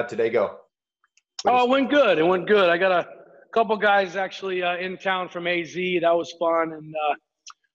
[0.00, 0.56] How'd today go?
[1.44, 2.16] Oh, it went good.
[2.16, 2.70] It went good.
[2.70, 3.06] I got a
[3.52, 5.74] couple guys actually uh, in town from AZ.
[5.74, 7.14] That was fun and uh,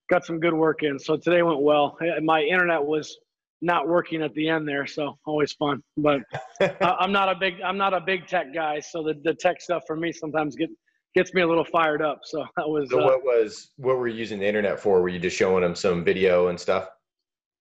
[0.10, 0.98] got some good work in.
[0.98, 1.96] So today went well.
[2.24, 3.16] My internet was
[3.62, 5.84] not working at the end there, so always fun.
[5.98, 6.22] But
[6.82, 9.84] I'm not a big I'm not a big tech guy, so the, the tech stuff
[9.86, 10.72] for me sometimes get
[11.14, 12.22] gets me a little fired up.
[12.24, 12.90] So that was.
[12.90, 15.00] So uh, what was what were you using the internet for?
[15.00, 16.88] Were you just showing them some video and stuff?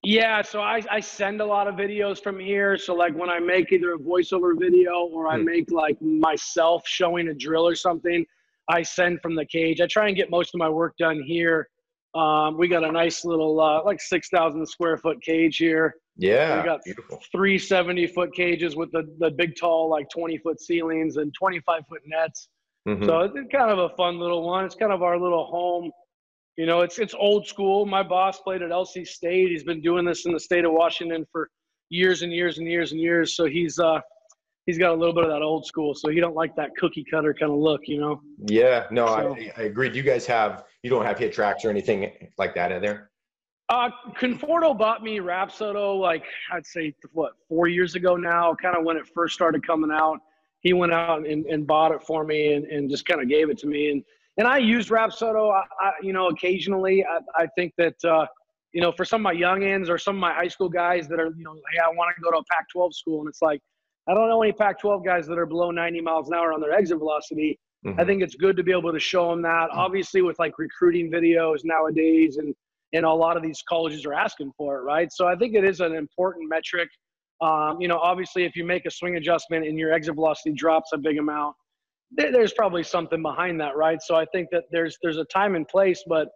[0.05, 2.77] Yeah, so I, I send a lot of videos from here.
[2.77, 5.45] So like when I make either a voiceover video or I hmm.
[5.45, 8.25] make like myself showing a drill or something,
[8.69, 9.81] I send from the cage.
[9.81, 11.69] I try and get most of my work done here.
[12.15, 15.97] Um, we got a nice little uh, like six thousand square foot cage here.
[16.17, 17.21] Yeah, we got beautiful.
[17.33, 21.61] three seventy foot cages with the the big tall like twenty foot ceilings and twenty
[21.67, 22.49] five foot nets.
[22.87, 23.05] Mm-hmm.
[23.05, 24.65] So it's kind of a fun little one.
[24.65, 25.91] It's kind of our little home
[26.57, 27.85] you know, it's it's old school.
[27.85, 29.51] My boss played at LC State.
[29.51, 31.51] He's been doing this in the state of Washington for
[31.91, 33.37] years and years and years and years.
[33.37, 34.01] So he's uh
[34.67, 35.95] he's got a little bit of that old school.
[35.95, 38.21] So he don't like that cookie cutter kind of look, you know.
[38.47, 39.89] Yeah, no, so, I, I agree.
[39.89, 43.11] Do you guys have you don't have HitTrax or anything like that in there?
[43.71, 43.89] Uh,
[44.21, 48.97] Conforto bought me Rapsodo like I'd say what four years ago now, kind of when
[48.97, 50.19] it first started coming out.
[50.61, 53.51] He went out and, and bought it for me and, and just kind of gave
[53.51, 53.91] it to me.
[53.91, 54.03] And
[54.37, 57.05] and I use Rapsodo, I, I, you know, occasionally.
[57.05, 58.27] I, I think that, uh,
[58.73, 61.21] you know, for some of my youngins or some of my high school guys that
[61.21, 63.61] are, you know, hey, I want to go to a Pac-12 school, and it's like,
[64.09, 66.73] I don't know any Pac-12 guys that are below 90 miles an hour on their
[66.73, 67.59] exit velocity.
[67.87, 68.01] Mm-hmm.
[68.01, 69.69] I think it's good to be able to show them that.
[69.71, 69.79] Mm-hmm.
[69.79, 72.55] Obviously, with like recruiting videos nowadays, and
[72.93, 75.13] and a lot of these colleges are asking for it, right?
[75.13, 76.89] So I think it is an important metric.
[77.41, 80.91] Um, you know, obviously, if you make a swing adjustment and your exit velocity drops
[80.93, 81.57] a big amount,
[82.17, 84.01] there's probably something behind that, right?
[84.03, 86.29] So I think that there's there's a time and place, but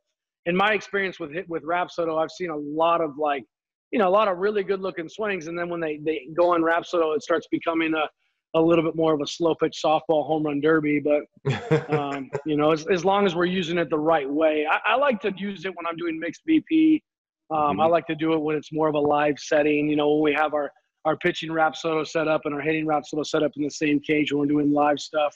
[0.46, 3.44] in my experience with with Rapsodo, I've seen a lot of like,
[3.90, 6.54] you know, a lot of really good looking swings, and then when they they go
[6.54, 8.08] on Rapsodo, it starts becoming a
[8.54, 11.00] a little bit more of a slow pitch softball home run derby.
[11.00, 14.94] But um, you know, as, as long as we're using it the right way, I,
[14.94, 17.02] I like to use it when I'm doing mixed BP.
[17.50, 17.80] Um, mm-hmm.
[17.80, 19.88] I like to do it when it's more of a live setting.
[19.88, 20.70] You know, when we have our
[21.04, 24.32] our pitching Rapsodo set up and our hitting Rapsodo set up in the same cage
[24.32, 25.34] when we're doing live stuff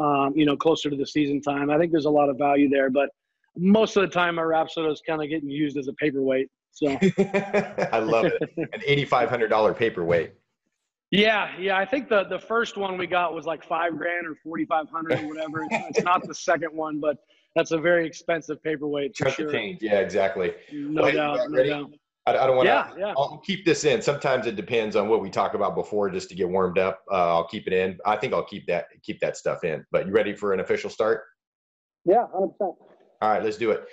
[0.00, 1.70] um, you know, closer to the season time.
[1.70, 3.10] I think there's a lot of value there, but
[3.56, 6.48] most of the time our Rapsodo is kind of getting used as a paperweight.
[6.72, 6.88] So
[7.92, 8.50] I love it.
[8.56, 10.32] An $8,500 paperweight.
[11.10, 11.76] Yeah, yeah.
[11.76, 14.88] I think the the first one we got was like five grand or forty five
[14.88, 15.66] hundred or whatever.
[15.68, 17.16] It's, not the second one, but
[17.56, 19.52] that's a very expensive paperweight sure.
[19.80, 20.52] Yeah, exactly.
[20.72, 21.50] No Wait, doubt.
[21.50, 21.90] No doubt.
[22.26, 22.72] I, I don't want to.
[22.72, 23.14] Yeah, yeah.
[23.16, 24.02] I'll keep this in.
[24.02, 27.00] Sometimes it depends on what we talk about before, just to get warmed up.
[27.10, 27.98] Uh, I'll keep it in.
[28.04, 29.84] I think I'll keep that keep that stuff in.
[29.90, 31.22] But you ready for an official start?
[32.04, 32.74] Yeah, hundred percent.
[33.22, 33.84] All right, let's do it.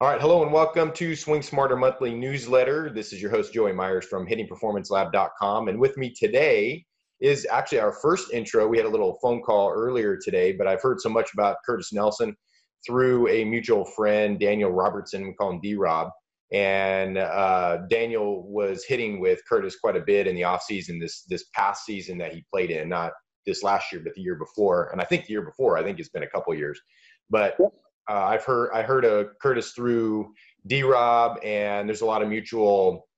[0.00, 2.90] All right, hello and welcome to Swing Smarter Monthly Newsletter.
[2.90, 6.84] This is your host Joey Myers from HittingPerformanceLab.com, and with me today
[7.20, 8.66] is actually our first intro.
[8.66, 11.92] We had a little phone call earlier today, but I've heard so much about Curtis
[11.92, 12.36] Nelson
[12.84, 15.26] through a mutual friend, Daniel Robertson.
[15.26, 16.10] We call him D Rob
[16.54, 21.46] and uh, Daniel was hitting with Curtis quite a bit in the offseason this this
[21.52, 23.12] past season that he played in, not
[23.44, 25.76] this last year, but the year before, and I think the year before.
[25.76, 26.80] I think it's been a couple years,
[27.28, 27.66] but uh,
[28.08, 30.32] I've heard I heard of Curtis through
[30.68, 33.08] D Rob, and there's a lot of mutual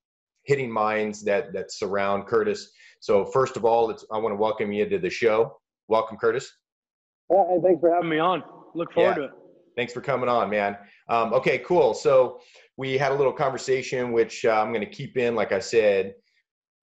[0.45, 2.71] hitting minds that that surround Curtis.
[3.01, 5.59] So first of all, I want to welcome you to the show.
[5.89, 6.51] Welcome, Curtis.
[7.29, 8.43] Well, thanks for having me on.
[8.75, 9.15] Look forward yeah.
[9.15, 9.31] to it.
[9.77, 10.79] Thanks for coming on, man.
[11.09, 11.93] Um, okay, cool.
[11.93, 12.41] So
[12.77, 16.15] we had a little conversation, which uh, I'm going to keep in, like I said,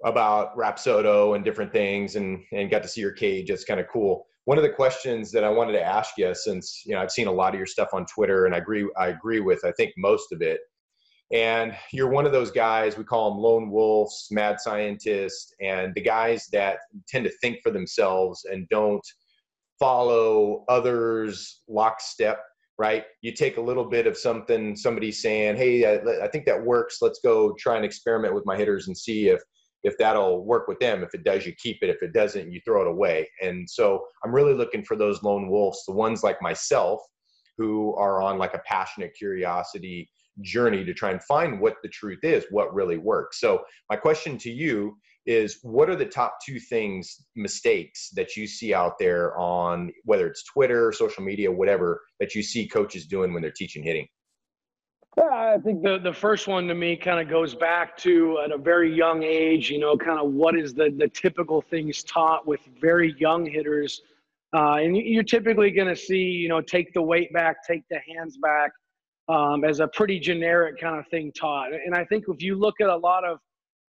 [0.03, 3.49] about Rapsodo and different things, and and got to see your cage.
[3.49, 4.25] It's kind of cool.
[4.45, 7.27] One of the questions that I wanted to ask you, since you know I've seen
[7.27, 9.93] a lot of your stuff on Twitter, and I agree I agree with I think
[9.97, 10.59] most of it.
[11.31, 16.01] And you're one of those guys we call them lone wolves, mad scientists, and the
[16.01, 19.05] guys that tend to think for themselves and don't
[19.79, 22.39] follow others lockstep
[22.77, 23.05] right?
[23.21, 26.97] You take a little bit of something, somebody saying, "Hey, I, I, think that works.
[27.01, 29.41] Let's go try and experiment with my hitters and see if
[29.83, 31.03] if that'll work with them.
[31.03, 31.89] If it does, you keep it.
[31.89, 35.49] If it doesn't, you throw it away." And so I'm really looking for those lone
[35.49, 37.01] wolves, the ones like myself,
[37.57, 40.09] who are on like a passionate curiosity
[40.41, 43.39] journey to try and find what the truth is, what really works.
[43.39, 48.45] So my question to you is what are the top two things mistakes that you
[48.45, 53.33] see out there on whether it's twitter social media whatever that you see coaches doing
[53.33, 54.07] when they're teaching hitting
[55.17, 58.51] yeah, I think the, the first one to me kind of goes back to at
[58.51, 62.47] a very young age, you know, kind of what is the, the typical things taught
[62.47, 64.01] with very young hitters.
[64.55, 67.99] Uh, and you're typically going to see, you know, take the weight back, take the
[68.07, 68.71] hands back
[69.29, 71.73] um, as a pretty generic kind of thing taught.
[71.73, 73.37] And I think if you look at a lot of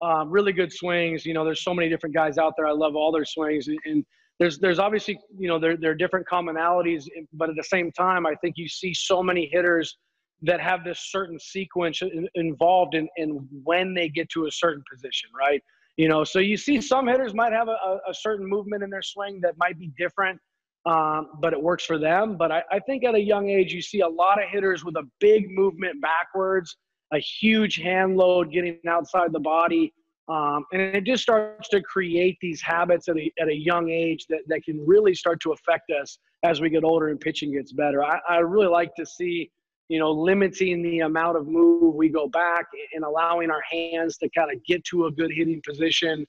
[0.02, 1.26] Um, really good swings.
[1.26, 2.67] You know, there's so many different guys out there.
[2.67, 4.05] I love all their swings, and
[4.38, 7.05] there's there's obviously you know there there are different commonalities,
[7.35, 9.97] but at the same time, I think you see so many hitters
[10.43, 12.00] that have this certain sequence
[12.35, 15.62] involved in, in when they get to a certain position, right?
[15.97, 19.03] You know, so you see some hitters might have a, a certain movement in their
[19.03, 20.41] swing that might be different,
[20.87, 22.38] um, but it works for them.
[22.38, 24.96] But I, I think at a young age, you see a lot of hitters with
[24.96, 26.75] a big movement backwards,
[27.12, 29.93] a huge hand load getting outside the body.
[30.29, 34.27] Um, and it just starts to create these habits at a, at a young age
[34.29, 37.73] that, that can really start to affect us as we get older and pitching gets
[37.73, 38.05] better.
[38.05, 39.51] I, I really like to see
[39.91, 44.31] you know, limiting the amount of move we go back and allowing our hands to
[44.31, 46.25] kind of get to a good hitting position.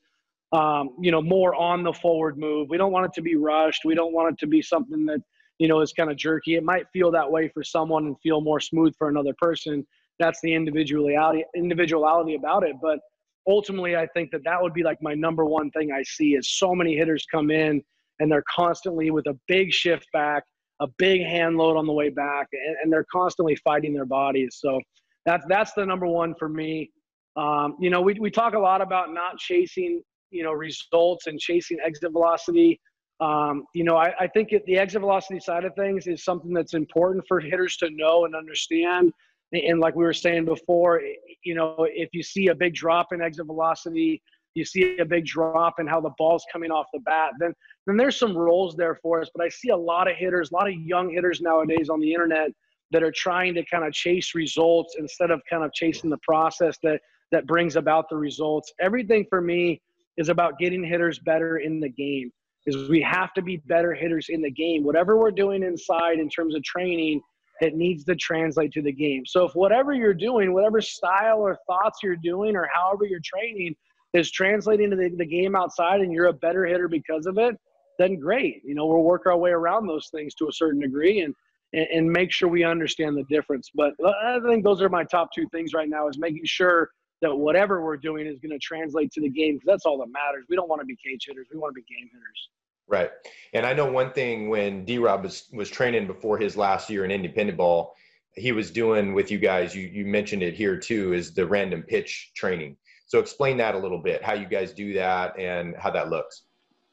[0.52, 2.70] Um, you know, more on the forward move.
[2.72, 3.86] We don't want it to be rushed.
[3.86, 5.22] We don't want it to be something that,
[5.60, 6.56] you know, is kind of jerky.
[6.56, 9.86] It might feel that way for someone and feel more smooth for another person.
[10.22, 12.76] That's the individuality individuality about it.
[12.82, 13.00] But
[13.48, 16.58] ultimately, I think that that would be like my number one thing I see is
[16.58, 17.82] so many hitters come in
[18.20, 20.44] and they're constantly with a big shift back
[20.82, 24.58] a big hand load on the way back, and, and they're constantly fighting their bodies.
[24.60, 24.82] So
[25.26, 26.92] that's that's the number one for me.
[27.38, 30.02] Um, you know, we we talk a lot about not chasing
[30.32, 32.82] you know results and chasing exit velocity.
[33.20, 36.74] Um, you know, I, I think the exit velocity side of things is something that's
[36.74, 39.14] important for hitters to know and understand.
[39.54, 41.02] And like we were saying before,
[41.44, 44.22] you know, if you see a big drop in exit velocity,
[44.54, 47.54] you see a big drop in how the ball's coming off the bat, then
[47.88, 49.30] then there's some roles there for us.
[49.34, 52.12] But I see a lot of hitters, a lot of young hitters nowadays on the
[52.12, 52.52] internet
[52.92, 56.78] that are trying to kind of chase results instead of kind of chasing the process
[56.84, 57.00] that
[57.32, 58.74] that brings about the results.
[58.80, 59.82] Everything for me
[60.18, 62.32] is about getting hitters better in the game.
[62.68, 64.84] Is we have to be better hitters in the game.
[64.84, 67.22] Whatever we're doing inside in terms of training,
[67.62, 69.26] it needs to translate to the game.
[69.26, 73.76] So if whatever you're doing, whatever style or thoughts you're doing, or however you're training,
[74.14, 77.56] is translating to the, the game outside and you're a better hitter because of it,
[77.98, 78.62] then great.
[78.66, 81.34] You know, we'll work our way around those things to a certain degree and,
[81.74, 83.70] and, and make sure we understand the difference.
[83.74, 86.90] But I think those are my top two things right now is making sure
[87.22, 90.12] that whatever we're doing is going to translate to the game because that's all that
[90.12, 90.46] matters.
[90.50, 91.48] We don't want to be cage hitters.
[91.54, 92.50] We want to be game hitters.
[92.88, 93.10] Right.
[93.54, 97.06] And I know one thing when D Rob was, was training before his last year
[97.06, 97.96] in independent ball,
[98.36, 101.84] he was doing with you guys, you, you mentioned it here too, is the random
[101.84, 102.78] pitch training.
[103.08, 106.44] So explain that a little bit, how you guys do that and how that looks.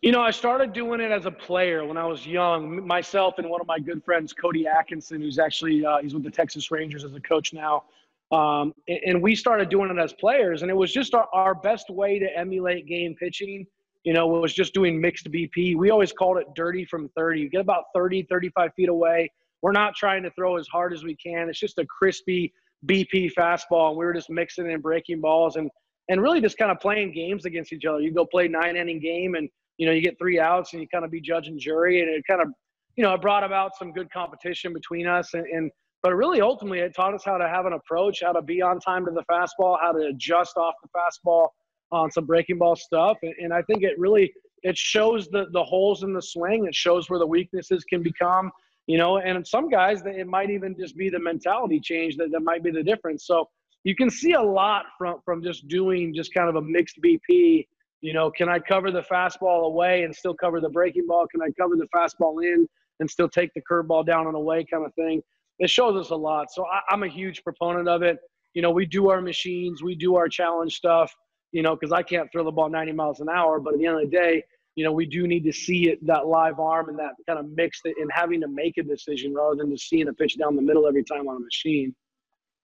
[0.03, 2.87] You know, I started doing it as a player when I was young.
[2.87, 6.31] Myself and one of my good friends, Cody Atkinson, who's actually uh, he's with the
[6.31, 7.85] Texas Rangers as a coach now.
[8.31, 11.89] Um, and, we started doing it as players, and it was just our, our best
[11.89, 13.67] way to emulate game pitching.
[14.05, 15.77] You know, was just doing mixed BP.
[15.77, 17.41] We always called it dirty from 30.
[17.41, 19.31] You get about 30, 35 feet away.
[19.61, 21.49] We're not trying to throw as hard as we can.
[21.49, 22.53] It's just a crispy
[22.87, 25.57] BP fastball, and we were just mixing and breaking balls.
[25.57, 25.69] And
[26.09, 28.01] and really just kind of playing games against each other.
[28.01, 30.89] You go play nine inning game and you know you get three outs and you
[30.89, 32.49] kind of be judge and jury and it kind of
[32.97, 35.71] you know it brought about some good competition between us and, and
[36.03, 38.81] but really ultimately it taught us how to have an approach, how to be on
[38.81, 41.49] time to the fastball, how to adjust off the fastball
[41.91, 44.33] on some breaking ball stuff, and, and I think it really
[44.63, 46.67] it shows the the holes in the swing.
[46.67, 48.51] It shows where the weaknesses can become.
[48.87, 52.41] You know, and some guys, it might even just be the mentality change that, that
[52.41, 53.27] might be the difference.
[53.27, 53.47] So
[53.85, 57.67] you can see a lot from from just doing just kind of a mixed BP.
[58.01, 61.27] You know, can I cover the fastball away and still cover the breaking ball?
[61.31, 62.67] Can I cover the fastball in
[63.01, 65.21] and still take the curveball down and away kind of thing?
[65.59, 66.47] It shows us a lot.
[66.53, 68.19] So I, I'm a huge proponent of it.
[68.55, 71.13] You know, we do our machines, we do our challenge stuff.
[71.53, 73.87] You know, because I can't throw the ball 90 miles an hour, but at the
[73.87, 74.45] end of the day,
[74.77, 77.51] you know, we do need to see it that live arm and that kind of
[77.51, 80.55] mix it and having to make a decision rather than just seeing a pitch down
[80.55, 81.95] the middle every time on a machine.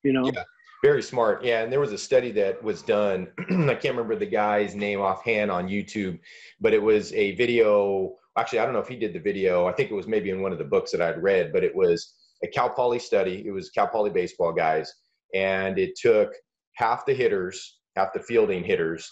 [0.02, 0.26] You know.
[0.26, 0.44] Yeah.
[0.84, 1.42] Very smart.
[1.42, 1.62] Yeah.
[1.62, 3.28] And there was a study that was done.
[3.38, 6.18] I can't remember the guy's name offhand on YouTube,
[6.60, 8.16] but it was a video.
[8.36, 9.66] Actually, I don't know if he did the video.
[9.66, 11.74] I think it was maybe in one of the books that I'd read, but it
[11.74, 12.14] was
[12.44, 13.42] a Cal Poly study.
[13.46, 14.92] It was Cal Poly baseball guys.
[15.32, 16.34] And it took
[16.74, 19.10] half the hitters, the fielding hitters,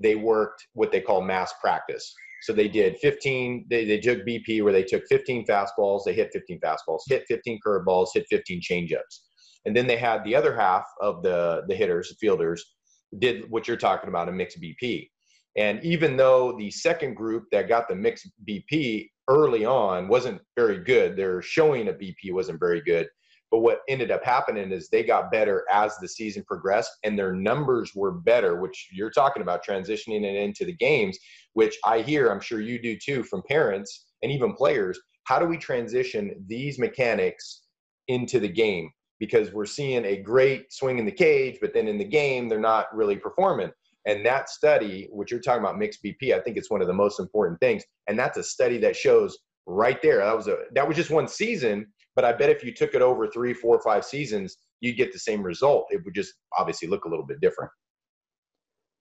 [0.00, 2.12] they worked what they call mass practice.
[2.42, 6.30] So they did 15, they, they took BP where they took 15 fastballs, they hit
[6.32, 9.20] 15 fastballs, hit 15 curveballs, hit 15 changeups
[9.64, 12.74] and then they had the other half of the the hitters, the fielders,
[13.18, 15.08] did what you're talking about, a mixed BP.
[15.56, 20.82] And even though the second group that got the mixed BP early on wasn't very
[20.82, 23.08] good, their showing of BP wasn't very good.
[23.54, 27.32] But what ended up happening is they got better as the season progressed and their
[27.32, 31.16] numbers were better, which you're talking about transitioning it into the games,
[31.52, 34.98] which I hear, I'm sure you do too, from parents and even players.
[35.22, 37.62] How do we transition these mechanics
[38.08, 38.90] into the game?
[39.20, 42.58] because we're seeing a great swing in the cage, but then in the game, they're
[42.58, 43.70] not really performing.
[44.06, 46.92] And that study, which you're talking about mixed BP, I think it's one of the
[46.92, 47.84] most important things.
[48.08, 50.18] And that's a study that shows right there.
[50.18, 53.02] That was a that was just one season, but I bet if you took it
[53.02, 55.86] over three, four, five seasons, you'd get the same result.
[55.90, 57.70] It would just obviously look a little bit different.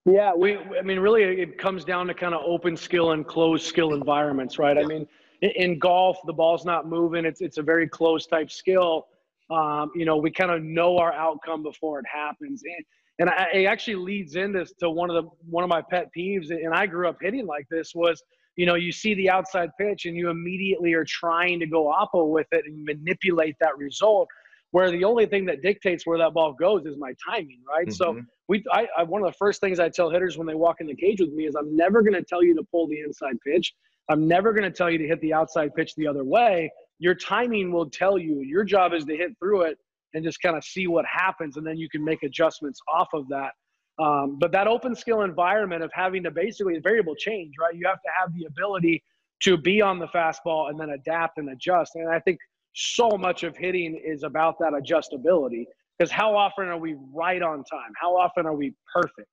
[0.05, 0.57] Yeah, we.
[0.57, 4.59] I mean, really, it comes down to kind of open skill and closed skill environments,
[4.59, 4.77] right?
[4.77, 5.07] I mean,
[5.41, 7.23] in, in, golf, the ball's not moving.
[7.23, 9.07] It's it's a very closed type skill.
[9.49, 12.85] Um, you know, we kind of know our outcome before it happens, and,
[13.19, 16.49] and I, it actually leads into to one of the one of my pet peeves.
[16.49, 18.21] And I grew up hitting like this was,
[18.55, 22.29] you know, you see the outside pitch and you immediately are trying to go oppo
[22.29, 24.27] with it and manipulate that result
[24.71, 27.87] where the only thing that dictates where that ball goes is my timing, right?
[27.87, 27.91] Mm-hmm.
[27.93, 30.77] So we, I, I, one of the first things I tell hitters when they walk
[30.81, 32.99] in the cage with me is I'm never going to tell you to pull the
[32.99, 33.71] inside pitch.
[34.09, 36.71] I'm never going to tell you to hit the outside pitch the other way.
[36.97, 38.41] Your timing will tell you.
[38.41, 39.77] Your job is to hit through it
[40.15, 43.27] and just kind of see what happens, and then you can make adjustments off of
[43.29, 43.51] that.
[43.99, 47.75] Um, but that open skill environment of having to basically variable change, right?
[47.75, 49.03] You have to have the ability
[49.43, 51.95] to be on the fastball and then adapt and adjust.
[51.95, 52.39] And I think
[52.73, 55.65] so much of hitting is about that adjustability
[55.97, 57.91] because how often are we right on time?
[58.01, 59.27] How often are we perfect?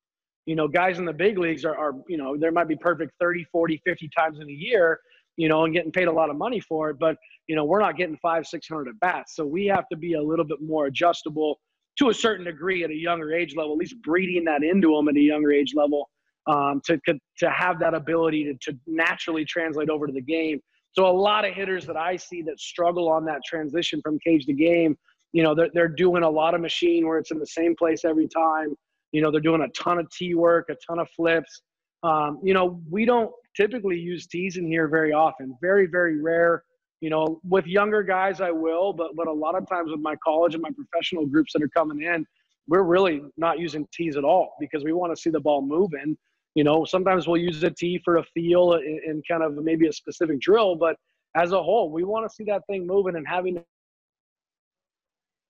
[0.46, 3.12] You know, guys in the big leagues are, are you know, there might be perfect
[3.18, 5.00] 30, 40, 50 times in a year,
[5.36, 6.98] you know, and getting paid a lot of money for it.
[6.98, 9.36] But, you know, we're not getting five, 600 at bats.
[9.36, 11.60] So we have to be a little bit more adjustable
[11.98, 15.08] to a certain degree at a younger age level, at least breeding that into them
[15.08, 16.08] at a younger age level
[16.46, 16.98] um, to,
[17.38, 20.60] to have that ability to, to naturally translate over to the game
[20.92, 24.46] so a lot of hitters that I see that struggle on that transition from cage
[24.46, 24.96] to game,
[25.32, 28.04] you know, they're, they're doing a lot of machine where it's in the same place
[28.04, 28.74] every time.
[29.12, 31.62] You know, they're doing a ton of tee work, a ton of flips.
[32.02, 35.56] Um, you know, we don't typically use tees in here very often.
[35.60, 36.64] Very, very rare.
[37.00, 40.16] You know, with younger guys, I will, but but a lot of times with my
[40.16, 42.26] college and my professional groups that are coming in,
[42.68, 46.16] we're really not using tees at all because we want to see the ball moving.
[46.54, 49.92] You know, sometimes we'll use a tee for a feel and kind of maybe a
[49.92, 50.96] specific drill, but
[51.36, 53.64] as a whole, we want to see that thing moving and having to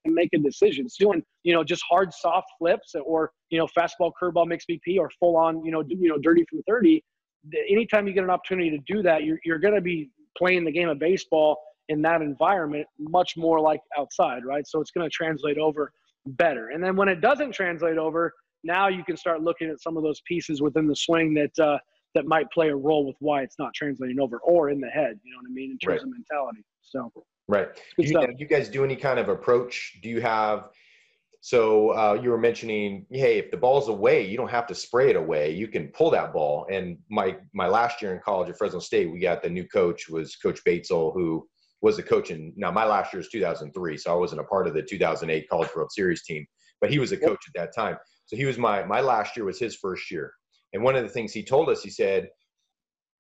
[0.06, 0.86] make a decision.
[0.98, 5.10] Doing, you know, just hard soft flips or, you know, fastball, curveball, mixed BP or
[5.18, 7.02] full on, you know, you know, dirty from 30.
[7.70, 10.72] Anytime you get an opportunity to do that, you're, you're going to be playing the
[10.72, 11.58] game of baseball
[11.88, 14.66] in that environment much more like outside, right?
[14.66, 15.92] So it's going to translate over
[16.26, 16.68] better.
[16.68, 18.32] And then when it doesn't translate over,
[18.62, 21.78] now you can start looking at some of those pieces within the swing that uh,
[22.14, 25.18] that might play a role with why it's not translating over or in the head.
[25.22, 26.02] You know what I mean in terms right.
[26.02, 26.64] of mentality.
[26.82, 27.12] So
[27.48, 27.68] right.
[27.98, 29.98] Do you, you, guys do any kind of approach?
[30.02, 30.68] Do you have?
[31.42, 35.08] So uh, you were mentioning, hey, if the ball's away, you don't have to spray
[35.08, 35.52] it away.
[35.52, 36.66] You can pull that ball.
[36.70, 40.08] And my my last year in college at Fresno State, we got the new coach
[40.08, 41.48] was Coach Batesole, who
[41.80, 44.66] was the coach in now my last year was 2003, so I wasn't a part
[44.66, 46.46] of the 2008 College World Series team,
[46.80, 47.96] but he was a coach at that time.
[48.26, 50.32] So he was my my last year was his first year,
[50.74, 52.28] and one of the things he told us, he said,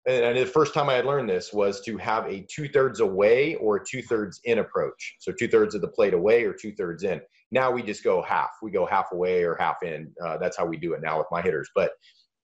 [0.08, 3.56] and the first time I had learned this was to have a two thirds away
[3.56, 5.15] or two thirds in approach.
[5.20, 7.22] So two thirds of the plate away or two thirds in.
[7.51, 8.51] Now we just go half.
[8.62, 10.12] We go half away or half in.
[10.24, 11.70] Uh, that's how we do it now with my hitters.
[11.75, 11.91] But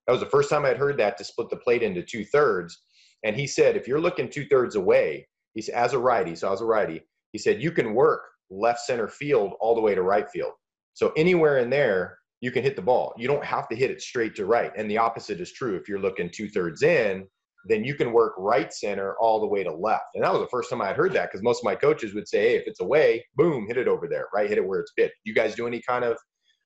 [0.05, 2.81] that was the first time I'd heard that to split the plate into two thirds.
[3.23, 6.51] And he said, if you're looking two thirds away, he said, as a righty, so
[6.51, 10.01] as a righty, he said you can work left center field all the way to
[10.01, 10.51] right field.
[10.93, 13.13] So anywhere in there, you can hit the ball.
[13.17, 14.71] You don't have to hit it straight to right.
[14.77, 15.75] And the opposite is true.
[15.75, 17.25] If you're looking two thirds in,
[17.67, 20.05] then you can work right center all the way to left.
[20.13, 22.13] And that was the first time I had heard that because most of my coaches
[22.13, 24.47] would say, hey, if it's away, boom, hit it over there, right?
[24.47, 25.11] Hit it where it's fit.
[25.23, 26.17] You guys do any kind of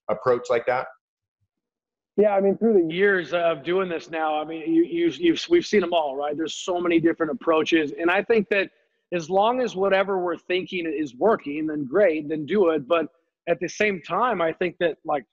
[0.10, 0.88] approach like that?
[2.18, 5.46] Yeah, I mean, through the years of doing this now, I mean, you, you, you've,
[5.50, 6.36] we've seen them all, right?
[6.36, 7.94] There's so many different approaches.
[7.98, 8.70] And I think that
[9.14, 12.88] as long as whatever we're thinking is working, then great, then do it.
[12.88, 13.08] But
[13.48, 15.24] at the same time, I think that like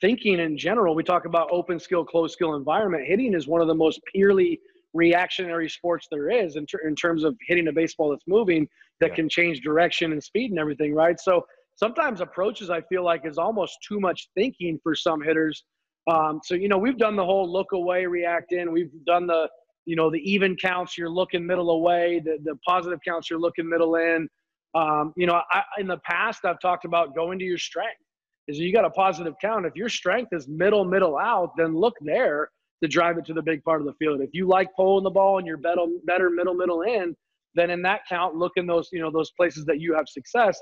[0.00, 3.06] thinking in general, we talk about open skill, closed skill environment.
[3.06, 4.60] Hitting is one of the most purely
[4.94, 8.66] reactionary sports there is in, ter- in terms of hitting a baseball that's moving
[9.00, 9.16] that yeah.
[9.16, 11.18] can change direction and speed and everything, right?
[11.20, 11.44] So
[11.76, 15.64] sometimes approaches I feel like is almost too much thinking for some hitters.
[16.10, 18.72] Um, so you know we've done the whole look away, react in.
[18.72, 19.48] We've done the
[19.86, 23.68] you know the even counts you're looking middle away, the the positive counts you're looking
[23.68, 24.28] middle in.
[24.74, 28.00] Um, you know I, in the past I've talked about going to your strength
[28.48, 29.64] is you got a positive count.
[29.64, 32.50] If your strength is middle, middle out, then look there
[32.84, 34.20] to drive it to the big part of the field.
[34.20, 37.16] If you like pulling the ball and you're better, better middle, middle end,
[37.54, 40.60] then in that count, look in those, you know, those places that you have success.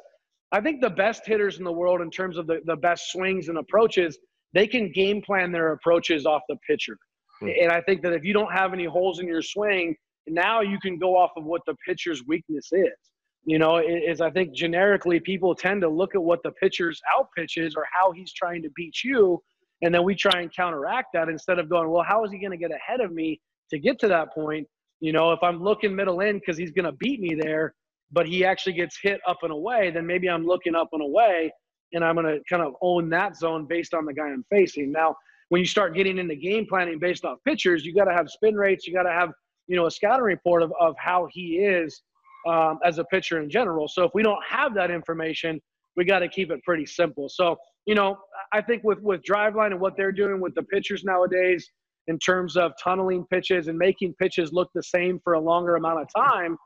[0.52, 3.49] I think the best hitters in the world in terms of the, the best swings
[3.49, 4.19] and approaches,
[4.52, 6.97] they can game plan their approaches off the pitcher.
[7.41, 7.49] Hmm.
[7.61, 9.97] And I think that if you don't have any holes in your swing,
[10.29, 13.12] now you can go off of what the pitcher's weakness is
[13.45, 17.26] you know, is I think generically people tend to look at what the pitcher's out
[17.37, 19.43] pitch is or how he's trying to beat you
[19.83, 22.53] And then we try and counteract that instead of going, well, how is he going
[22.53, 24.67] to get ahead of me to get to that point?
[25.01, 27.75] You know, if I'm looking middle in because he's going to beat me there,
[28.12, 31.51] but he actually gets hit up and away, then maybe I'm looking up and away
[31.93, 34.93] and I'm going to kind of own that zone based on the guy I'm facing.
[34.93, 35.17] Now,
[35.49, 38.55] when you start getting into game planning based off pitchers, you got to have spin
[38.55, 39.31] rates, you got to have,
[39.67, 42.03] you know, a scouting report of, of how he is
[42.49, 43.89] um, as a pitcher in general.
[43.89, 45.61] So if we don't have that information,
[45.97, 47.29] we got to keep it pretty simple.
[47.29, 48.19] So, you know,
[48.53, 51.71] I think with, with Driveline and what they're doing with the pitchers nowadays
[52.07, 56.01] in terms of tunneling pitches and making pitches look the same for a longer amount
[56.01, 56.57] of time,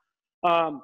[0.45, 0.83] um,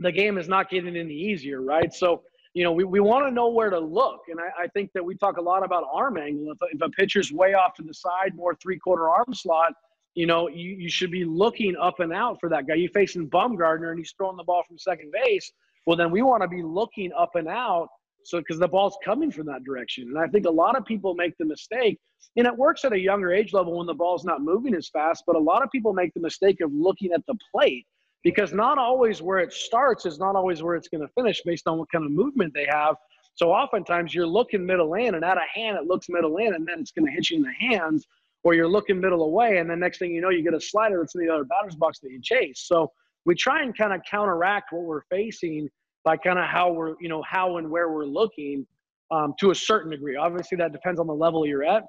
[0.00, 1.92] the game is not getting any easier, right?
[1.92, 2.22] So,
[2.54, 4.20] you know, we, we want to know where to look.
[4.28, 6.52] And I, I, think that we talk a lot about arm angle.
[6.52, 9.72] If, if a pitcher's way off to the side, more three quarter arm slot,
[10.14, 12.74] you know, you, you should be looking up and out for that guy.
[12.74, 15.52] You're facing Bumgarner and he's throwing the ball from second base.
[15.86, 17.88] Well, then we want to be looking up and out.
[18.24, 20.08] So, because the ball's coming from that direction.
[20.08, 21.98] And I think a lot of people make the mistake,
[22.36, 25.24] and it works at a younger age level when the ball's not moving as fast,
[25.26, 27.86] but a lot of people make the mistake of looking at the plate
[28.22, 31.66] because not always where it starts is not always where it's going to finish based
[31.66, 32.96] on what kind of movement they have.
[33.34, 36.66] So oftentimes you're looking middle in, and out of hand it looks middle in, and
[36.66, 38.06] then it's going to hit you in the hands,
[38.44, 40.98] or you're looking middle away, and then next thing you know, you get a slider
[41.00, 42.64] that's in the other batter's box that you chase.
[42.66, 42.90] So
[43.24, 45.68] we try and kind of counteract what we're facing
[46.04, 48.66] by kind of how we're, you know, how and where we're looking
[49.10, 50.16] um, to a certain degree.
[50.16, 51.84] Obviously, that depends on the level you're at.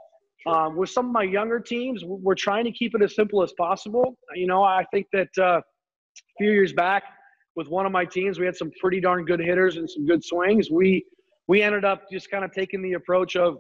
[0.48, 3.54] Um, with some of my younger teams, we're trying to keep it as simple as
[3.58, 4.18] possible.
[4.36, 5.64] You know, I think that uh, a
[6.40, 7.04] few years back
[7.56, 10.24] with one of my teams, we had some pretty darn good hitters and some good
[10.24, 10.72] swings.
[10.72, 11.06] We
[11.48, 13.58] we ended up just kind of taking the approach of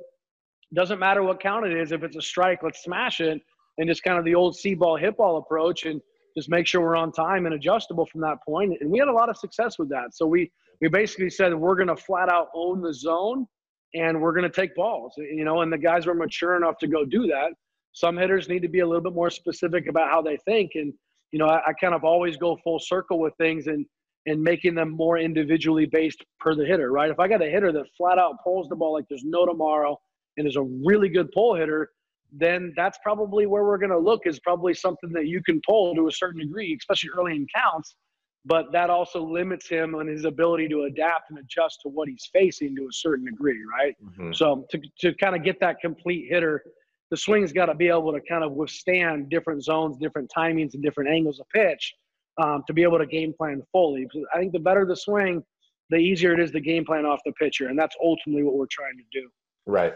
[0.74, 1.91] doesn't matter what count it is.
[1.91, 3.41] If it's a strike, let's smash it,
[3.77, 5.86] and just kind of the old see ball hit ball approach.
[5.86, 6.01] And
[6.35, 8.73] just make sure we're on time and adjustable from that point.
[8.81, 10.13] And we had a lot of success with that.
[10.13, 13.45] So we we basically said we're going to flat out own the zone
[13.93, 15.13] and we're going to take balls.
[15.17, 17.53] You know, and the guys were mature enough to go do that.
[17.93, 20.72] Some hitters need to be a little bit more specific about how they think.
[20.75, 20.94] And
[21.31, 23.85] you know, I, I kind of always go full circle with things and
[24.27, 26.91] and making them more individually based per the hitter.
[26.91, 27.11] Right?
[27.11, 30.00] If I got a hitter that flat out pulls the ball like there's no tomorrow
[30.37, 31.89] and is a really good pull hitter
[32.31, 35.96] then that's probably where we're going to look is probably something that you can pull
[35.96, 37.96] to a certain degree, especially early in counts.
[38.44, 42.27] But that also limits him on his ability to adapt and adjust to what he's
[42.33, 43.96] facing to a certain degree, right?
[44.03, 44.33] Mm-hmm.
[44.33, 46.63] So to, to kind of get that complete hitter,
[47.11, 50.81] the swing's got to be able to kind of withstand different zones, different timings, and
[50.81, 51.94] different angles of pitch
[52.41, 54.07] um, to be able to game plan fully.
[54.33, 55.44] I think the better the swing,
[55.89, 58.65] the easier it is to game plan off the pitcher, and that's ultimately what we're
[58.72, 59.27] trying to do.
[59.67, 59.94] Right.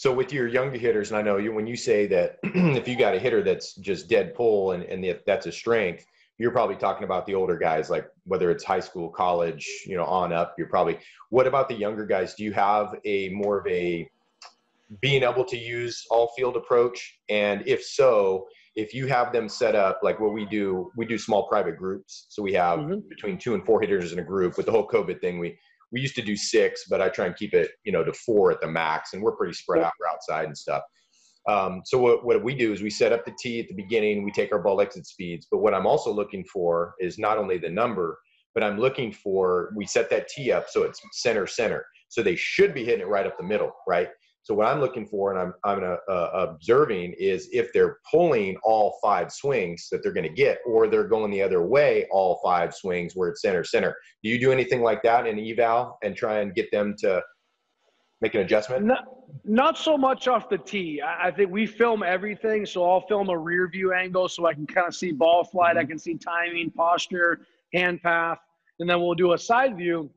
[0.00, 2.96] So with your younger hitters, and I know you when you say that if you
[2.96, 6.06] got a hitter that's just dead pull and, and if that's a strength,
[6.38, 10.06] you're probably talking about the older guys, like whether it's high school, college, you know,
[10.06, 10.54] on up.
[10.56, 10.98] You're probably.
[11.28, 12.34] What about the younger guys?
[12.34, 14.08] Do you have a more of a
[15.02, 17.18] being able to use all field approach?
[17.28, 21.18] And if so, if you have them set up like what we do, we do
[21.18, 22.24] small private groups.
[22.30, 23.06] So we have mm-hmm.
[23.10, 24.56] between two and four hitters in a group.
[24.56, 25.58] With the whole COVID thing, we
[25.92, 28.52] we used to do six, but I try and keep it, you know, to four
[28.52, 29.92] at the max, and we're pretty spread out.
[29.98, 30.82] We're outside and stuff.
[31.48, 34.24] Um, so what, what we do is we set up the tee at the beginning.
[34.24, 37.58] We take our ball exit speeds, but what I'm also looking for is not only
[37.58, 38.18] the number,
[38.54, 41.86] but I'm looking for we set that tee up so it's center center.
[42.08, 44.08] So they should be hitting it right up the middle, right?
[44.42, 48.56] So what I'm looking for and I'm I'm uh, uh, observing is if they're pulling
[48.62, 52.40] all five swings that they're going to get, or they're going the other way all
[52.42, 53.94] five swings where it's center center.
[54.22, 57.22] Do you do anything like that in eval and try and get them to
[58.20, 58.84] make an adjustment?
[58.84, 59.04] Not,
[59.44, 61.00] not so much off the tee.
[61.00, 64.54] I, I think we film everything, so I'll film a rear view angle so I
[64.54, 65.90] can kind of see ball flight, I mm-hmm.
[65.90, 67.40] can see timing, posture,
[67.74, 68.38] hand path,
[68.78, 70.10] and then we'll do a side view.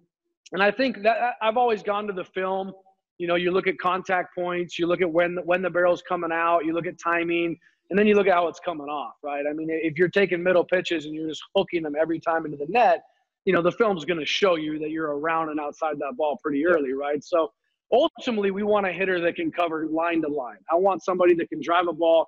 [0.54, 2.74] And I think that I've always gone to the film
[3.18, 6.32] you know, you look at contact points, you look at when when the barrel's coming
[6.32, 7.58] out, you look at timing,
[7.90, 9.46] and then you look at how it's coming off, right?
[9.50, 12.58] I mean, if you're taking middle pitches and you're just hooking them every time into
[12.58, 13.04] the net,
[13.46, 16.40] you know, the film's going to show you that you're around and outside that ball
[16.42, 17.24] pretty early, right?
[17.24, 17.52] So
[17.92, 20.58] ultimately, we want a hitter that can cover line to line.
[20.72, 22.28] I want somebody that can drive a ball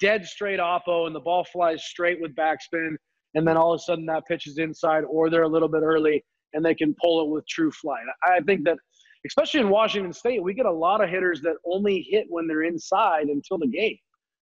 [0.00, 2.96] dead straight oppo and the ball flies straight with backspin,
[3.34, 5.82] and then all of a sudden that pitch is inside, or they're a little bit
[5.82, 8.04] early and they can pull it with true flight.
[8.22, 8.78] I think that–
[9.26, 12.64] especially in Washington State, we get a lot of hitters that only hit when they're
[12.64, 13.96] inside until the game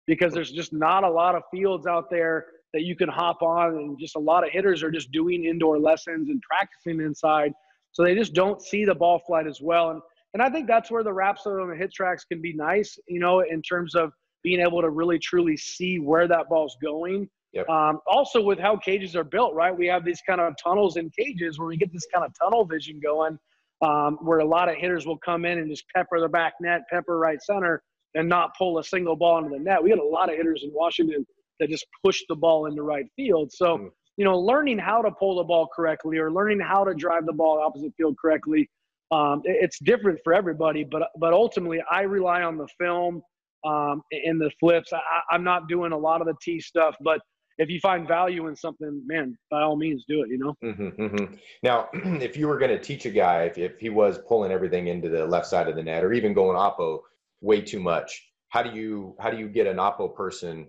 [0.06, 3.76] because there's just not a lot of fields out there that you can hop on
[3.76, 7.52] and just a lot of hitters are just doing indoor lessons and practicing inside.
[7.92, 9.90] So they just don't see the ball flight as well.
[9.90, 10.02] And
[10.34, 13.40] and I think that's where the Rapsodo on the HitTrax can be nice you know
[13.40, 14.12] in terms of
[14.44, 17.28] being able to really truly see where that ball's going.
[17.54, 17.66] Yep.
[17.70, 19.76] um, also with how cages are built right?
[19.76, 22.66] We have these kind of tunnels in cages where we get this kind of tunnel
[22.66, 23.38] vision going
[23.82, 26.82] um, where a lot of hitters will come in and just pepper the back net,
[26.90, 27.82] pepper right center,
[28.14, 29.82] and not pull a single ball into the net.
[29.82, 31.26] We had a lot of hitters in Washington
[31.60, 33.52] that just pushed the ball into right field.
[33.52, 33.90] So, mm.
[34.16, 37.32] you know, learning how to pull the ball correctly or learning how to drive the
[37.32, 38.68] ball opposite field correctly,
[39.10, 40.84] um, it's different for everybody.
[40.84, 43.22] But but ultimately, I rely on the film
[43.64, 44.92] um, and the flips.
[44.92, 47.20] I, I'm not doing a lot of the T stuff, but
[47.58, 50.30] if you find value in something, man, by all means, do it.
[50.30, 50.56] You know.
[50.64, 51.34] Mm-hmm, mm-hmm.
[51.62, 54.86] Now, if you were going to teach a guy, if, if he was pulling everything
[54.86, 57.00] into the left side of the net, or even going oppo
[57.40, 60.68] way too much, how do you how do you get an oppo person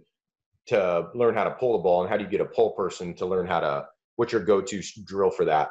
[0.67, 3.13] to learn how to pull the ball, and how do you get a pull person
[3.15, 3.86] to learn how to?
[4.15, 5.69] What's your go-to drill for that?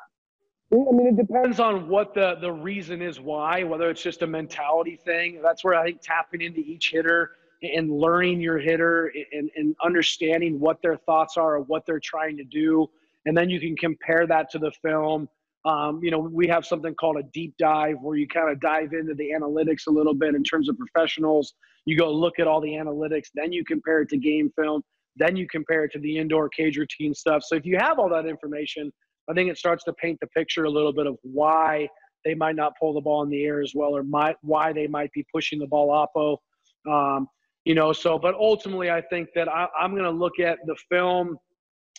[0.73, 3.65] I mean, it depends on what the the reason is why.
[3.65, 7.91] Whether it's just a mentality thing, that's where I think tapping into each hitter and
[7.91, 12.45] learning your hitter and, and understanding what their thoughts are or what they're trying to
[12.45, 12.87] do.
[13.27, 15.29] And then you can compare that to the film.
[15.65, 18.93] Um, you know, we have something called a deep dive where you kind of dive
[18.93, 21.55] into the analytics a little bit in terms of professionals.
[21.85, 24.83] You go look at all the analytics, then you compare it to game film,
[25.17, 27.43] then you compare it to the indoor cage routine stuff.
[27.45, 28.93] So if you have all that information,
[29.29, 31.89] I think it starts to paint the picture a little bit of why
[32.25, 35.13] they might not pull the ball in the air as well or why they might
[35.13, 36.37] be pushing the ball oppo.
[36.91, 37.29] Um,
[37.65, 40.77] you know so but ultimately i think that I, i'm going to look at the
[40.91, 41.37] film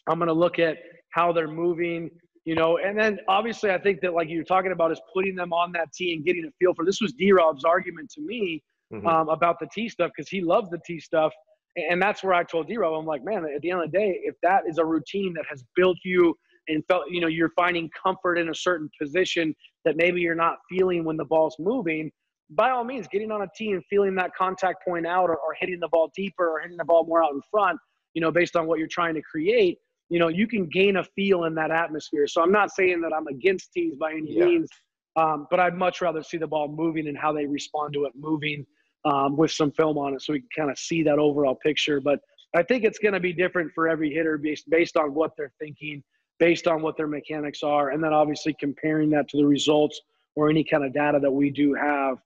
[0.07, 0.77] i'm going to look at
[1.11, 2.09] how they're moving
[2.45, 5.53] you know and then obviously i think that like you're talking about is putting them
[5.53, 8.61] on that tee and getting a feel for this was d-rob's argument to me
[8.93, 9.05] mm-hmm.
[9.05, 11.33] um, about the tee stuff because he loves the tee stuff
[11.75, 14.19] and that's where i told d-rob i'm like man at the end of the day
[14.23, 16.35] if that is a routine that has built you
[16.67, 19.53] and felt you know you're finding comfort in a certain position
[19.85, 22.11] that maybe you're not feeling when the ball's moving
[22.49, 25.53] by all means, getting on a tee and feeling that contact point out or, or
[25.59, 27.79] hitting the ball deeper or hitting the ball more out in front,
[28.13, 29.77] you know, based on what you're trying to create,
[30.09, 32.27] you know, you can gain a feel in that atmosphere.
[32.27, 34.45] So I'm not saying that I'm against tees by any yeah.
[34.45, 34.69] means,
[35.15, 38.13] um, but I'd much rather see the ball moving and how they respond to it
[38.15, 38.65] moving
[39.05, 42.01] um, with some film on it so we can kind of see that overall picture.
[42.01, 42.19] But
[42.55, 45.53] I think it's going to be different for every hitter based, based on what they're
[45.59, 46.03] thinking,
[46.39, 50.01] based on what their mechanics are, and then obviously comparing that to the results
[50.35, 52.17] or any kind of data that we do have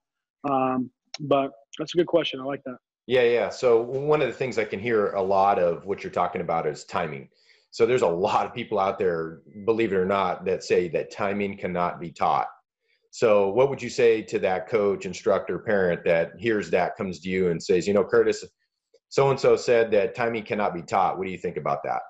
[0.48, 2.40] um, but that's a good question.
[2.40, 2.76] I like that.
[3.06, 3.48] Yeah, yeah.
[3.50, 6.66] So one of the things I can hear a lot of what you're talking about
[6.66, 7.28] is timing.
[7.70, 11.10] So there's a lot of people out there, believe it or not, that say that
[11.10, 12.46] timing cannot be taught.
[13.10, 17.28] So what would you say to that coach, instructor, parent that hears that, comes to
[17.28, 18.44] you and says, you know, Curtis,
[19.08, 21.18] so and so said that timing cannot be taught.
[21.18, 22.02] What do you think about that?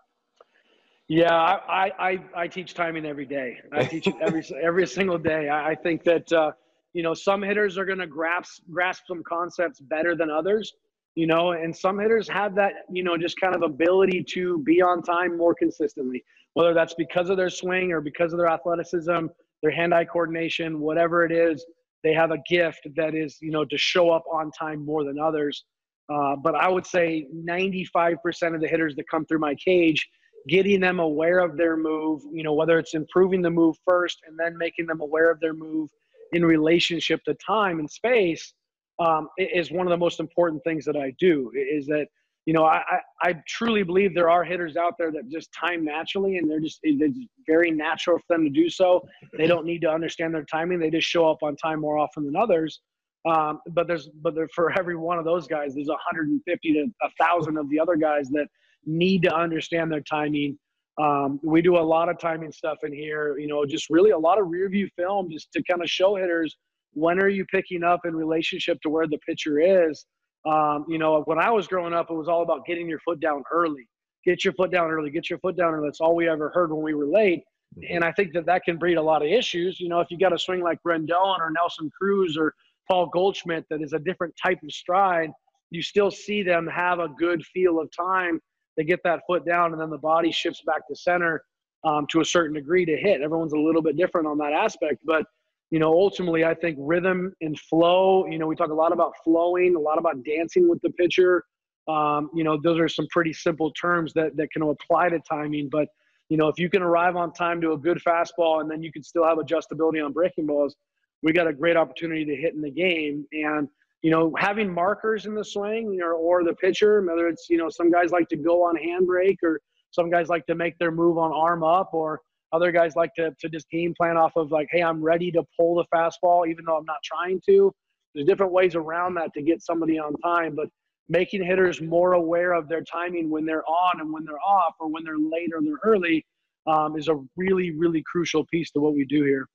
[1.08, 3.58] Yeah, I I, I teach timing every day.
[3.72, 5.50] I teach it every every single day.
[5.50, 6.52] I, I think that uh,
[6.94, 10.72] you know, some hitters are going to grasp grasp some concepts better than others.
[11.16, 14.82] You know, and some hitters have that, you know, just kind of ability to be
[14.82, 19.26] on time more consistently, whether that's because of their swing or because of their athleticism,
[19.62, 21.64] their hand-eye coordination, whatever it is.
[22.02, 25.18] They have a gift that is, you know, to show up on time more than
[25.20, 25.64] others.
[26.12, 30.06] Uh, but I would say 95% of the hitters that come through my cage,
[30.48, 34.36] getting them aware of their move, you know, whether it's improving the move first and
[34.38, 35.88] then making them aware of their move
[36.34, 38.52] in relationship to time and space
[38.98, 41.50] um, is one of the most important things that I do.
[41.54, 42.06] Is that
[42.46, 42.82] you know I,
[43.22, 46.80] I truly believe there are hitters out there that just time naturally and they're just
[46.82, 49.02] it's very natural for them to do so.
[49.38, 50.78] They don't need to understand their timing.
[50.78, 52.80] They just show up on time more often than others.
[53.26, 57.24] Um, but there's but there, for every one of those guys, there's 150 to a
[57.24, 58.48] thousand of the other guys that
[58.84, 60.58] need to understand their timing
[61.00, 64.18] um, we do a lot of timing stuff in here, you know, just really a
[64.18, 66.56] lot of rear view film just to kind of show hitters
[66.92, 70.06] when are you picking up in relationship to where the pitcher is.
[70.46, 73.18] Um, you know, when I was growing up, it was all about getting your foot
[73.18, 73.88] down early.
[74.24, 75.10] Get your foot down early.
[75.10, 75.88] Get your foot down early.
[75.88, 77.42] That's all we ever heard when we were late.
[77.76, 77.96] Mm-hmm.
[77.96, 79.80] And I think that that can breed a lot of issues.
[79.80, 82.54] You know, if you got a swing like Rendon or Nelson Cruz or
[82.88, 85.30] Paul Goldschmidt that is a different type of stride,
[85.70, 88.40] you still see them have a good feel of time
[88.76, 91.42] they get that foot down, and then the body shifts back to center
[91.84, 93.20] um, to a certain degree to hit.
[93.20, 95.24] Everyone's a little bit different on that aspect, but
[95.70, 98.26] you know, ultimately, I think rhythm and flow.
[98.26, 101.42] You know, we talk a lot about flowing, a lot about dancing with the pitcher.
[101.88, 105.68] Um, you know, those are some pretty simple terms that that can apply to timing.
[105.70, 105.88] But
[106.28, 108.92] you know, if you can arrive on time to a good fastball, and then you
[108.92, 110.76] can still have adjustability on breaking balls,
[111.22, 113.26] we got a great opportunity to hit in the game.
[113.32, 113.68] And
[114.04, 117.70] you know, having markers in the swing or, or the pitcher, whether it's, you know,
[117.70, 119.62] some guys like to go on handbrake or
[119.92, 122.20] some guys like to make their move on arm up or
[122.52, 125.42] other guys like to, to just game plan off of like, hey, I'm ready to
[125.58, 127.72] pull the fastball even though I'm not trying to.
[128.14, 130.68] There's different ways around that to get somebody on time, but
[131.08, 134.88] making hitters more aware of their timing when they're on and when they're off or
[134.90, 136.26] when they're late or they're early
[136.66, 139.48] um, is a really, really crucial piece to what we do here.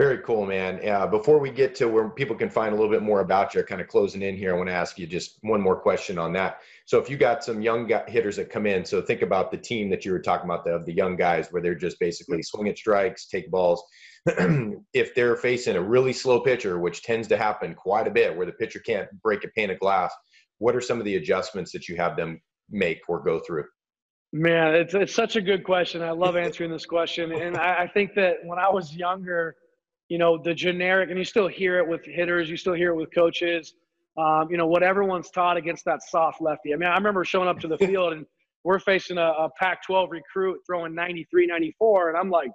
[0.00, 0.80] Very cool, man.
[0.88, 3.62] Uh, before we get to where people can find a little bit more about you,
[3.62, 6.32] kind of closing in here, I want to ask you just one more question on
[6.32, 6.60] that.
[6.86, 9.90] So, if you got some young hitters that come in, so think about the team
[9.90, 13.26] that you were talking about, the, the young guys, where they're just basically swinging strikes,
[13.26, 13.84] take balls.
[14.94, 18.46] if they're facing a really slow pitcher, which tends to happen quite a bit, where
[18.46, 20.14] the pitcher can't break a pane of glass,
[20.60, 23.66] what are some of the adjustments that you have them make or go through?
[24.32, 26.00] Man, it's it's such a good question.
[26.00, 29.56] I love answering this question, and I, I think that when I was younger
[30.10, 32.96] you know, the generic, and you still hear it with hitters, you still hear it
[32.96, 33.74] with coaches.
[34.18, 36.74] Um, you know, what everyone's taught against that soft lefty.
[36.74, 38.26] I mean, I remember showing up to the field and
[38.64, 42.50] we're facing a, a Pac 12 recruit throwing 93, 94, and I'm like,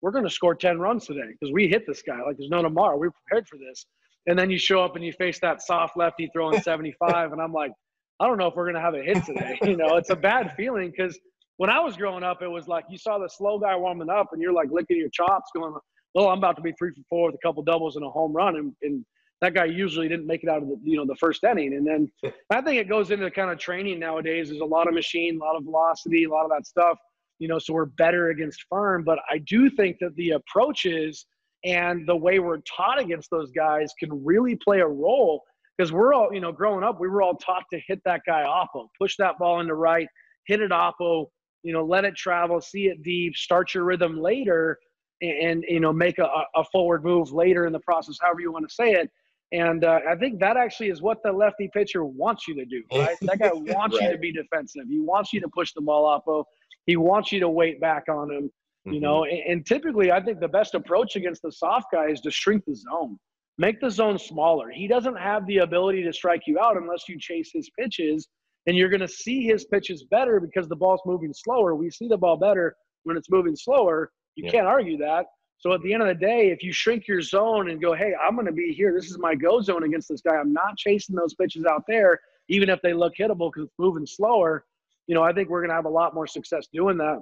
[0.00, 2.20] we're going to score 10 runs today because we hit this guy.
[2.22, 2.96] Like, there's no tomorrow.
[2.96, 3.86] We're prepared for this.
[4.26, 7.52] And then you show up and you face that soft lefty throwing 75, and I'm
[7.52, 7.72] like,
[8.18, 9.58] I don't know if we're going to have a hit today.
[9.62, 11.18] You know, it's a bad feeling because
[11.58, 14.28] when I was growing up, it was like you saw the slow guy warming up
[14.32, 15.74] and you're like licking your chops going,
[16.14, 18.32] well, I'm about to be three for four with a couple doubles and a home
[18.32, 19.04] run, and, and
[19.40, 21.74] that guy usually didn't make it out of the you know the first inning.
[21.74, 22.10] And then
[22.50, 24.48] I think it goes into kind of training nowadays.
[24.48, 26.98] There's a lot of machine, a lot of velocity, a lot of that stuff.
[27.40, 29.02] You know, so we're better against firm.
[29.02, 31.26] But I do think that the approaches
[31.64, 35.42] and the way we're taught against those guys can really play a role
[35.76, 38.44] because we're all you know growing up we were all taught to hit that guy
[38.44, 40.06] oppo, push that ball into right,
[40.46, 41.26] hit it oppo,
[41.64, 44.78] you know, let it travel, see it deep, start your rhythm later
[45.20, 48.68] and you know make a, a forward move later in the process, however you want
[48.68, 49.10] to say it.
[49.52, 52.82] And uh, I think that actually is what the lefty pitcher wants you to do.
[52.92, 53.16] Right?
[53.22, 54.06] that guy wants right.
[54.06, 54.84] you to be defensive.
[54.88, 56.24] He wants you to push the ball up.
[56.26, 56.44] Oh,
[56.86, 58.50] he wants you to wait back on him.
[58.84, 59.00] You mm-hmm.
[59.00, 62.30] know, and, and typically I think the best approach against the soft guy is to
[62.30, 63.18] shrink the zone,
[63.56, 64.70] make the zone smaller.
[64.70, 68.28] He doesn't have the ability to strike you out unless you chase his pitches,
[68.66, 71.74] and you're going to see his pitches better because the ball's moving slower.
[71.74, 72.74] We see the ball better
[73.04, 74.10] when it's moving slower.
[74.36, 75.26] You can't argue that.
[75.58, 76.02] So at the mm-hmm.
[76.02, 78.52] end of the day, if you shrink your zone and go, hey, I'm going to
[78.52, 78.92] be here.
[78.92, 80.34] This is my go zone against this guy.
[80.34, 84.06] I'm not chasing those pitches out there, even if they look hittable because it's moving
[84.06, 84.66] slower.
[85.06, 87.18] You know, I think we're going to have a lot more success doing that.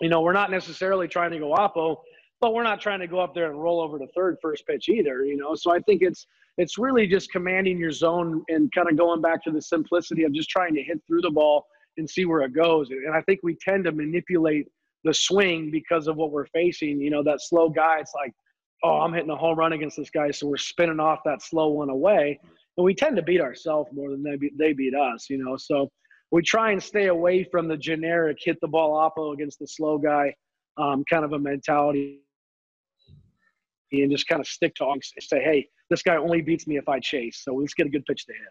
[0.00, 1.96] You know, we're not necessarily trying to go oppo,
[2.40, 4.88] but we're not trying to go up there and roll over to third first pitch
[4.88, 5.24] either.
[5.24, 8.96] You know, so I think it's it's really just commanding your zone and kind of
[8.96, 12.24] going back to the simplicity of just trying to hit through the ball and see
[12.24, 12.90] where it goes.
[12.90, 14.68] And I think we tend to manipulate–
[15.04, 17.00] the swing because of what we're facing.
[17.00, 18.32] You know, that slow guy, it's like,
[18.82, 21.68] oh, I'm hitting a home run against this guy, so we're spinning off that slow
[21.68, 22.38] one away.
[22.76, 25.56] And we tend to beat ourselves more than they beat, they beat us, you know.
[25.56, 25.88] So
[26.32, 29.98] we try and stay away from the generic hit the ball oppo against the slow
[29.98, 30.34] guy
[30.76, 32.20] um, kind of a mentality
[33.92, 36.88] and just kind of stick to and say, hey, this guy only beats me if
[36.88, 37.42] I chase.
[37.44, 38.42] So let's get a good pitch to hit.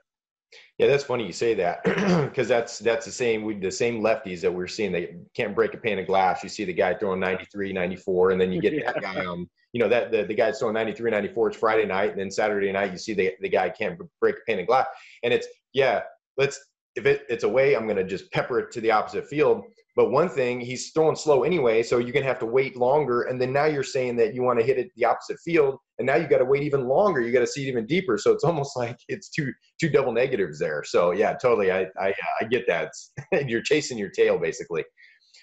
[0.77, 4.41] Yeah, that's funny you say that because that's that's the same we the same lefties
[4.41, 4.91] that we're seeing.
[4.91, 6.43] They can't break a pane of glass.
[6.43, 9.79] You see the guy throwing 93, 94, and then you get that guy Um, You
[9.79, 11.49] know that the, the guy throwing 93, 94.
[11.49, 14.39] It's Friday night, and then Saturday night you see the the guy can't break a
[14.47, 14.87] pane of glass.
[15.23, 16.01] And it's yeah,
[16.37, 16.59] let's
[16.95, 19.63] if it, it's away, I'm going to just pepper it to the opposite field.
[19.95, 23.23] But one thing, he's throwing slow anyway, so you're going to have to wait longer.
[23.23, 26.07] And then now you're saying that you want to hit it the opposite field, and
[26.07, 27.21] now you got to wait even longer.
[27.21, 28.17] You got to see it even deeper.
[28.17, 30.83] So it's almost like it's two two double negatives there.
[30.83, 32.91] So yeah, totally, I I, I get that.
[33.47, 34.83] you're chasing your tail basically.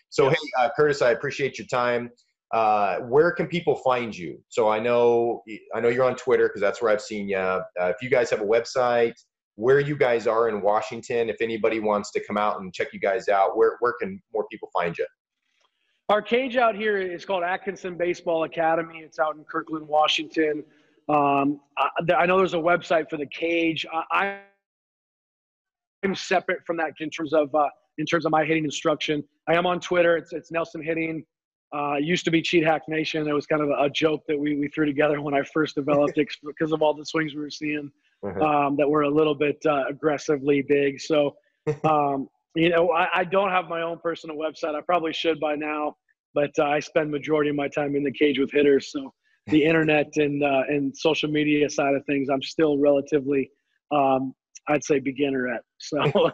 [0.08, 2.10] So hey, uh, Curtis, I appreciate your time.
[2.52, 4.42] Uh, where can people find you?
[4.48, 5.42] So I know
[5.74, 7.36] I know you're on Twitter because that's where I've seen you.
[7.36, 9.14] Uh, if you guys have a website,
[9.56, 11.28] where you guys are in Washington.
[11.28, 14.46] If anybody wants to come out and check you guys out, where, where can more
[14.50, 15.06] people find you?
[16.08, 18.98] Our cage out here is called Atkinson Baseball Academy.
[18.98, 20.64] It's out in Kirkland, Washington.
[21.08, 23.86] Um, I, I, know there's a website for the cage.
[24.10, 24.38] I,
[26.02, 29.22] am separate from that in terms of uh, in terms of my hitting instruction.
[29.48, 30.16] I am on Twitter.
[30.16, 31.24] It's it's Nelson Hitting.
[31.72, 33.28] Uh, used to be Cheat Hack Nation.
[33.28, 36.18] It was kind of a, joke that we, we threw together when I first developed
[36.18, 38.44] it because of all the swings we were seeing uh-huh.
[38.44, 41.00] um, that were a little bit uh, aggressively big.
[41.00, 41.37] So,
[41.85, 44.74] um, you know, I, I, don't have my own personal website.
[44.74, 45.96] I probably should by now,
[46.35, 48.90] but uh, I spend majority of my time in the cage with hitters.
[48.92, 49.12] So
[49.46, 53.50] the internet and uh, and social media side of things, I'm still relatively,
[53.92, 54.35] um,
[54.68, 55.62] I'd say, beginner at.
[55.78, 55.98] So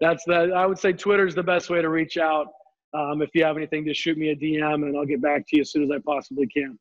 [0.00, 0.52] that's that.
[0.54, 2.46] I would say Twitter is the best way to reach out.
[2.92, 5.56] Um, if you have anything, just shoot me a DM and I'll get back to
[5.56, 6.78] you as soon as I possibly can.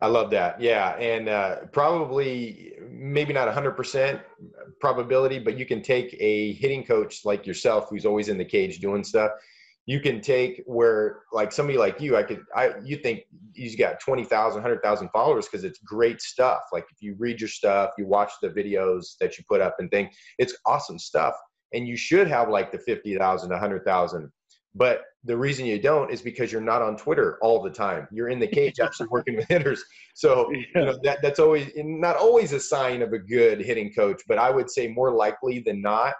[0.00, 0.60] I love that.
[0.60, 0.96] Yeah.
[0.96, 4.20] And uh, probably maybe not 100%
[4.80, 8.78] probability, but you can take a hitting coach like yourself who's always in the cage
[8.78, 9.32] doing stuff.
[9.86, 13.20] You can take where, like somebody like you, I could, I, you think
[13.54, 16.60] he's got 20,000, 100,000 followers because it's great stuff.
[16.72, 19.90] Like if you read your stuff, you watch the videos that you put up and
[19.90, 21.34] think it's awesome stuff.
[21.72, 24.32] And you should have like the 50,000, 100,000
[24.76, 28.06] But the reason you don't is because you're not on Twitter all the time.
[28.12, 29.82] You're in the cage actually working with hitters.
[30.14, 34.22] So you know, that that's always not always a sign of a good hitting coach,
[34.28, 36.14] but I would say more likely than not.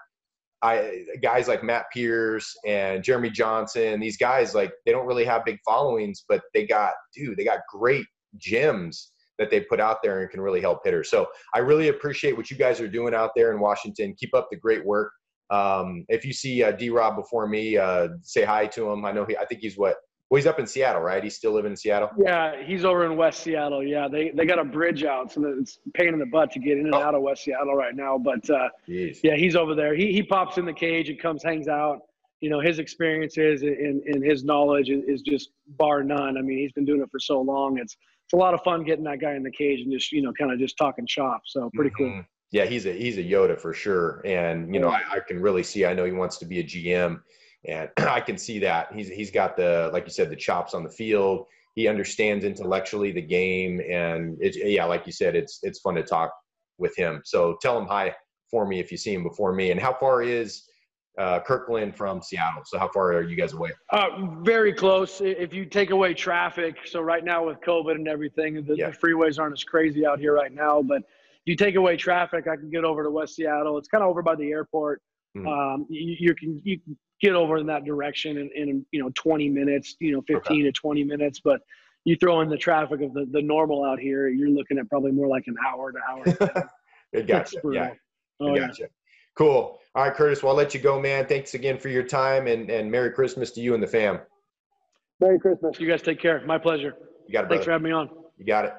[0.62, 5.44] I guys like Matt Pierce and Jeremy Johnson, these guys like they don't really have
[5.44, 8.06] big followings, but they got dude, they got great
[8.38, 11.10] gems that they put out there and can really help hitters.
[11.10, 14.14] So I really appreciate what you guys are doing out there in Washington.
[14.18, 15.12] Keep up the great work.
[15.50, 19.04] Um, if you see uh, D Rob before me, uh, say hi to him.
[19.04, 19.96] I know he, I think he's what,
[20.28, 21.22] well, he's up in Seattle, right?
[21.22, 22.10] He's still living in Seattle.
[22.18, 23.84] Yeah, he's over in West Seattle.
[23.84, 26.78] Yeah, they they got a bridge out, so it's pain in the butt to get
[26.78, 27.00] in and oh.
[27.00, 28.18] out of West Seattle right now.
[28.18, 29.94] But uh, yeah, he's over there.
[29.94, 32.00] He he pops in the cage and comes, hangs out.
[32.40, 36.36] You know, his experiences and, and his knowledge is just bar none.
[36.36, 37.78] I mean, he's been doing it for so long.
[37.78, 40.22] It's it's a lot of fun getting that guy in the cage and just you
[40.22, 41.42] know kind of just talking shop.
[41.46, 42.14] So pretty mm-hmm.
[42.14, 42.24] cool.
[42.52, 45.62] Yeah, he's a he's a Yoda for sure, and you know I, I, can really
[45.62, 45.84] see.
[45.84, 47.20] I know he wants to be a GM,
[47.66, 50.84] and I can see that he's he's got the like you said the chops on
[50.84, 51.46] the field.
[51.74, 56.02] He understands intellectually the game, and it's yeah, like you said, it's it's fun to
[56.02, 56.32] talk
[56.78, 57.20] with him.
[57.24, 58.14] So tell him hi
[58.50, 59.72] for me if you see him before me.
[59.72, 60.62] And how far is
[61.18, 62.62] uh, Kirkland from Seattle.
[62.64, 63.70] So how far are you guys away?
[63.90, 65.20] Uh, very close.
[65.20, 68.90] If you take away traffic, so right now with COVID and everything, the, yeah.
[68.90, 70.82] the, freeways aren't as crazy out here right now.
[70.82, 71.02] But
[71.46, 73.78] you take away traffic, I can get over to West Seattle.
[73.78, 75.00] It's kind of over by the airport.
[75.36, 75.48] Mm-hmm.
[75.48, 79.10] Um, you, you, can you can get over in that direction in, in you know
[79.14, 80.62] 20 minutes, you know 15 okay.
[80.62, 81.40] to 20 minutes.
[81.42, 81.60] But
[82.04, 85.12] you throw in the traffic of the, the normal out here, you're looking at probably
[85.12, 86.70] more like an hour to hour.
[87.12, 87.60] It gotcha.
[87.72, 87.92] Yeah.
[88.40, 88.74] Oh, gotcha.
[88.80, 88.86] Yeah.
[89.38, 89.78] Cool.
[89.94, 90.42] All right, Curtis.
[90.42, 91.24] Well, I'll let you go, man.
[91.26, 94.18] Thanks again for your time, and and Merry Christmas to you and the fam.
[95.20, 95.78] Merry Christmas.
[95.78, 96.44] You guys take care.
[96.44, 96.94] My pleasure.
[97.26, 97.48] You got it.
[97.48, 98.10] Thanks for having me on.
[98.36, 98.72] You got it.